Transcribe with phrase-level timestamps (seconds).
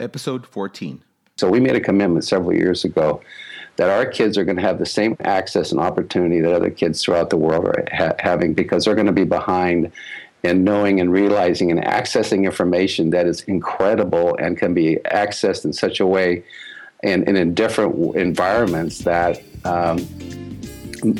[0.00, 1.02] episode 14.
[1.36, 3.22] So we made a commitment several years ago
[3.76, 7.02] that our kids are going to have the same access and opportunity that other kids
[7.02, 9.90] throughout the world are ha- having because they're going to be behind
[10.42, 15.72] in knowing and realizing and accessing information that is incredible and can be accessed in
[15.72, 16.42] such a way
[17.02, 19.98] and, and in different environments that um,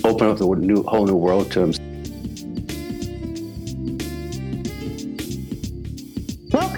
[0.05, 1.90] open up the new, whole new world to them.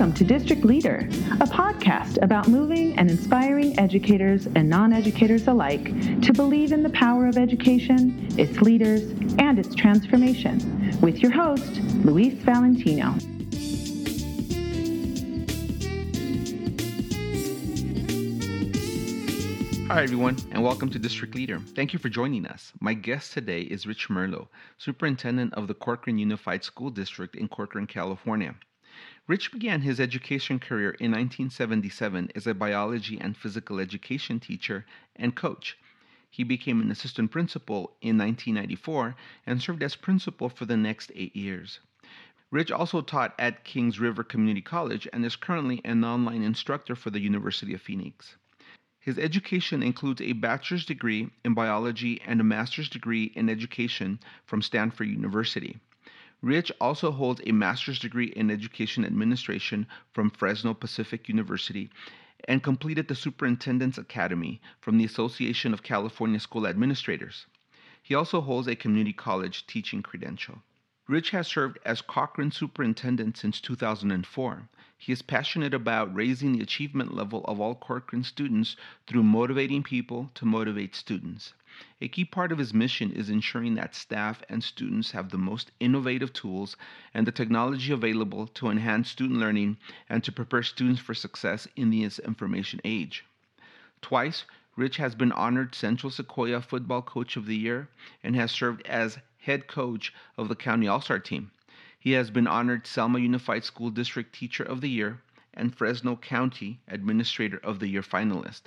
[0.02, 1.08] Welcome to District Leader,
[1.40, 5.84] a podcast about moving and inspiring educators and non educators alike
[6.22, 9.02] to believe in the power of education, its leaders,
[9.38, 13.14] and its transformation, with your host, Luis Valentino.
[19.86, 21.60] Hi, everyone, and welcome to District Leader.
[21.76, 22.72] Thank you for joining us.
[22.80, 24.48] My guest today is Rich Merlo,
[24.78, 28.56] Superintendent of the Corcoran Unified School District in Corcoran, California.
[29.28, 35.36] Rich began his education career in 1977 as a biology and physical education teacher and
[35.36, 35.78] coach.
[36.28, 39.14] He became an assistant principal in 1994
[39.46, 41.78] and served as principal for the next eight years.
[42.50, 47.10] Rich also taught at Kings River Community College and is currently an online instructor for
[47.10, 48.34] the University of Phoenix.
[48.98, 54.62] His education includes a bachelor's degree in biology and a master's degree in education from
[54.62, 55.78] Stanford University.
[56.42, 61.88] Rich also holds a master's degree in education administration from Fresno Pacific University
[62.48, 67.46] and completed the Superintendent's Academy from the Association of California School Administrators.
[68.02, 70.62] He also holds a community college teaching credential.
[71.06, 74.68] Rich has served as Corcoran Superintendent since 2004.
[74.98, 78.74] He is passionate about raising the achievement level of all Corcoran students
[79.06, 81.54] through motivating people to motivate students.
[82.02, 85.70] A key part of his mission is ensuring that staff and students have the most
[85.80, 86.76] innovative tools
[87.14, 89.78] and the technology available to enhance student learning
[90.08, 93.24] and to prepare students for success in this information age.
[94.02, 94.44] Twice,
[94.76, 97.88] Rich has been honored Central Sequoia Football Coach of the Year
[98.22, 101.52] and has served as head coach of the County All Star team.
[101.98, 105.22] He has been honored Selma Unified School District Teacher of the Year
[105.54, 108.62] and Fresno County Administrator of the Year finalist.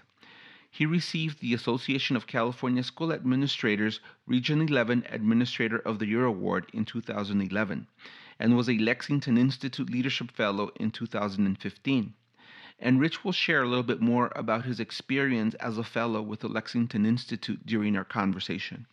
[0.78, 6.70] He received the Association of California School Administrators Region 11 Administrator of the Year Award
[6.74, 7.88] in 2011
[8.40, 12.14] and was a Lexington Institute Leadership Fellow in 2015.
[12.78, 16.42] And Rich will share a little bit more about his experience as a fellow with
[16.42, 18.86] the Lexington Institute during our conversation.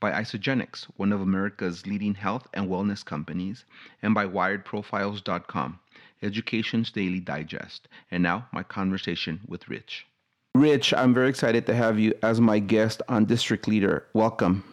[0.02, 3.64] by Isagenix, one of America's leading health and wellness companies,
[4.02, 5.80] and by WiredProfiles.com,
[6.22, 7.88] Education's Daily Digest.
[8.10, 10.08] And now, my conversation with Rich.
[10.54, 14.06] Rich, I'm very excited to have you as my guest on District Leader.
[14.14, 14.64] Welcome.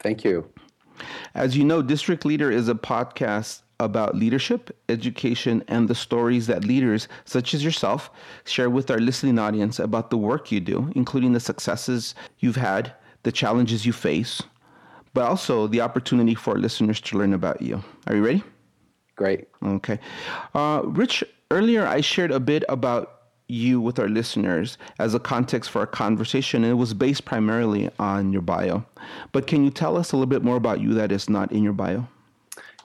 [0.00, 0.48] Thank you.
[1.34, 6.64] As you know, District Leader is a podcast about leadership, education, and the stories that
[6.64, 8.10] leaders such as yourself
[8.44, 12.92] share with our listening audience about the work you do, including the successes you've had,
[13.22, 14.42] the challenges you face,
[15.14, 17.84] but also the opportunity for listeners to learn about you.
[18.08, 18.42] Are you ready?
[19.14, 19.46] Great.
[19.64, 20.00] Okay.
[20.54, 21.22] Uh, Rich,
[21.52, 23.17] earlier I shared a bit about
[23.48, 27.90] you with our listeners as a context for our conversation, and it was based primarily
[27.98, 28.84] on your bio.
[29.32, 31.62] But can you tell us a little bit more about you that is not in
[31.62, 32.06] your bio?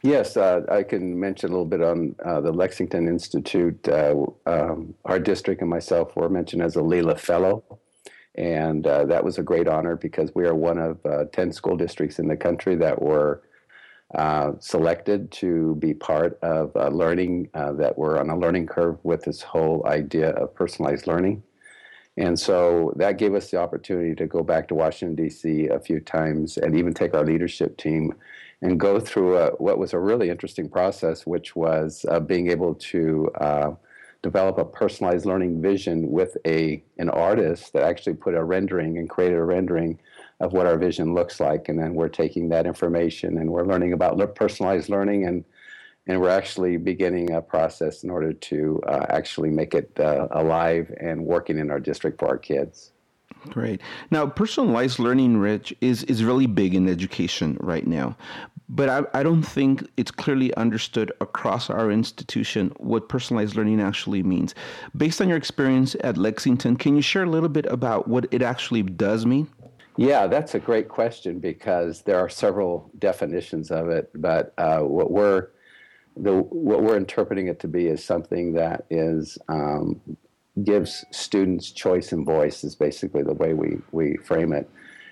[0.01, 3.88] Yes, uh, I can mention a little bit on uh, the Lexington Institute.
[3.88, 7.63] Uh, um, our district and myself were mentioned as a LELA Fellow,
[8.36, 11.77] and uh, that was a great honor because we are one of uh, 10 school
[11.77, 13.44] districts in the country that were
[14.13, 19.24] uh, selected to be part of uh, learning that were on a learning curve with
[19.24, 21.44] this whole idea of personalized learning.
[22.18, 25.68] And so that gave us the opportunity to go back to Washington, D.C.
[25.68, 28.13] a few times and even take our leadership team
[28.62, 32.75] and go through a, what was a really interesting process, which was uh, being able
[32.75, 33.71] to uh,
[34.21, 39.10] develop a personalized learning vision with a, an artist that actually put a rendering and
[39.10, 40.00] created a rendering
[40.44, 43.94] of what our vision looks like, and then we're taking that information and we're learning
[43.94, 45.45] about personalized learning and
[46.06, 50.94] and we're actually beginning a process in order to uh, actually make it uh, alive
[51.00, 52.92] and working in our district for our kids.
[53.50, 53.81] Great.
[54.12, 58.18] Now, personalized learning, Rich, is, is really big in education right now.
[58.68, 64.24] But I, I don't think it's clearly understood across our institution what personalized learning actually
[64.24, 64.56] means.
[64.96, 68.42] Based on your experience at Lexington, can you share a little bit about what it
[68.42, 69.48] actually does mean?
[69.98, 74.10] Yeah, that's a great question because there are several definitions of it.
[74.16, 75.50] But uh, what we're
[76.16, 80.00] the what we're interpreting it to be is something that is um,
[80.63, 84.69] gives students choice and voice is basically the way we we frame it.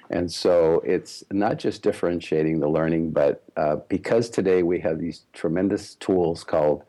[0.10, 5.22] And so it's not just differentiating the learning, but uh, because today we have these
[5.32, 6.84] tremendous tools called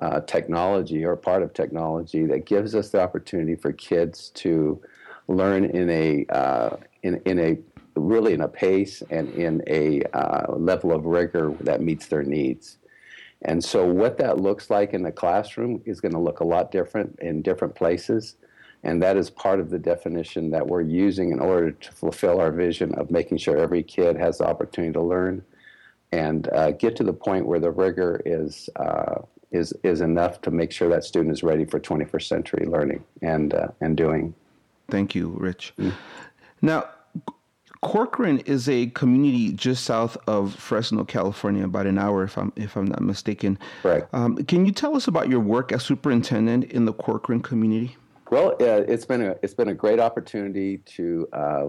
[0.00, 4.80] uh, technology or part of technology that gives us the opportunity for kids to
[5.28, 7.58] learn in a uh, in in a
[7.96, 12.78] really in a pace and in a uh, level of rigor that meets their needs.
[13.42, 16.70] And so, what that looks like in the classroom is going to look a lot
[16.70, 18.36] different in different places.
[18.82, 22.50] And that is part of the definition that we're using in order to fulfill our
[22.50, 25.42] vision of making sure every kid has the opportunity to learn
[26.12, 29.16] and uh, get to the point where the rigor is, uh,
[29.50, 33.52] is, is enough to make sure that student is ready for 21st century learning and,
[33.52, 34.34] uh, and doing.
[34.90, 35.72] Thank you, Rich.
[35.78, 35.96] Mm-hmm.
[36.62, 36.88] Now,
[37.82, 42.76] Corcoran is a community just south of Fresno, California, about an hour, if I'm if
[42.76, 43.58] I'm not mistaken.
[43.82, 44.04] Right.
[44.12, 47.96] Um, can you tell us about your work as superintendent in the Corcoran community?
[48.30, 51.66] Well, uh, it's been a it's been a great opportunity to uh,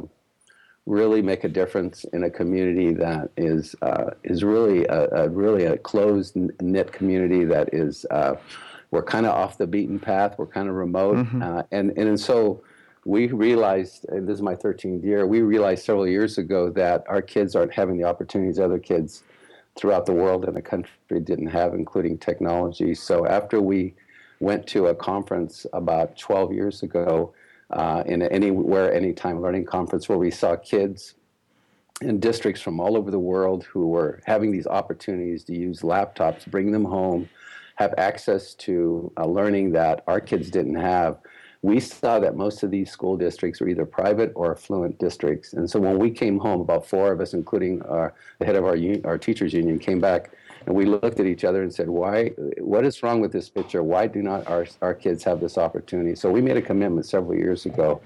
[0.85, 5.63] really make a difference in a community that is uh, is really a, a, really
[5.65, 8.35] a closed knit community that is uh,
[8.91, 10.35] we're kind of off the beaten path.
[10.37, 11.41] We're kind of remote, mm-hmm.
[11.41, 12.63] Uh, and and so
[13.05, 17.21] we realized, and this is my 13th year, we realized several years ago that our
[17.21, 19.23] kids aren't having the opportunities other kids
[19.75, 22.93] throughout the world and the country didn't have, including technology.
[22.93, 23.93] So after we
[24.39, 27.33] went to a conference about 12 years ago,
[27.71, 31.15] uh, in anywhere, anytime learning conference, where we saw kids
[32.01, 36.45] in districts from all over the world who were having these opportunities to use laptops,
[36.47, 37.29] bring them home,
[37.75, 41.17] have access to uh, learning that our kids didn't have
[41.63, 45.53] we saw that most of these school districts were either private or affluent districts.
[45.53, 48.65] And so when we came home, about four of us, including our, the head of
[48.65, 50.31] our, our teachers union, came back
[50.65, 52.29] and we looked at each other and said, "Why?
[52.59, 53.81] What is wrong with this picture?
[53.81, 57.35] Why do not our our kids have this opportunity?" So we made a commitment several
[57.35, 57.99] years ago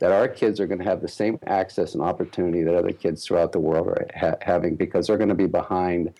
[0.00, 3.24] that our kids are going to have the same access and opportunity that other kids
[3.24, 6.12] throughout the world are ha- having because they're going to be behind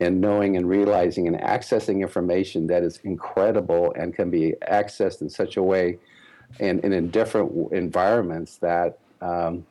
[0.00, 5.28] in knowing and realizing and accessing information that is incredible and can be accessed in
[5.28, 5.98] such a way
[6.60, 9.66] and, and in different environments that um,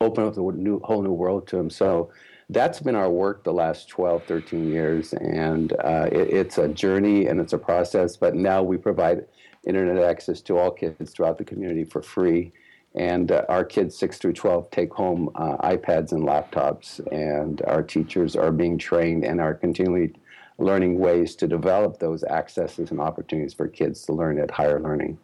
[0.00, 1.70] open up the new, whole new world to them.
[1.70, 2.10] So
[2.50, 5.12] that's been our work the last 12, 13 years.
[5.14, 9.26] And uh, it, it's a journey and it's a process, but now we provide
[9.66, 12.52] internet access to all kids throughout the community for free.
[12.94, 17.82] And uh, our kids 6 through 12 take home uh, iPads and laptops, and our
[17.82, 20.14] teachers are being trained and are continually
[20.58, 25.18] learning ways to develop those accesses and opportunities for kids to learn at higher learning.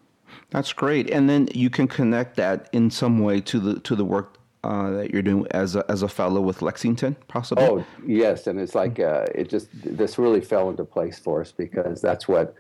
[0.51, 4.05] That's great, and then you can connect that in some way to the to the
[4.05, 7.65] work uh, that you're doing as a, as a fellow with Lexington, possibly.
[7.65, 11.53] Oh yes, and it's like uh, it just this really fell into place for us
[11.53, 12.55] because that's what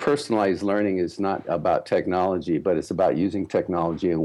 [0.00, 4.18] personalized learning is not about technology, but it's about using technology in